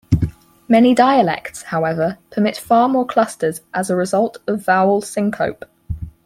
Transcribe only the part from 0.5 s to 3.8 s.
Many dialects, however, permit far more clusters